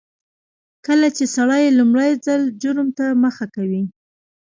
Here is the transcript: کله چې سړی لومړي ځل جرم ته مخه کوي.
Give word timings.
کله 0.85 1.07
چې 1.17 1.23
سړی 1.35 1.63
لومړي 1.77 2.11
ځل 2.25 2.41
جرم 2.61 2.89
ته 2.97 3.05
مخه 3.23 3.45
کوي. 3.55 3.83